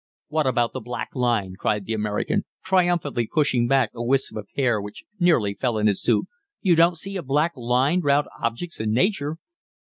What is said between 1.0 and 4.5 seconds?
line?" cried the American, triumphantly pushing back a wisp of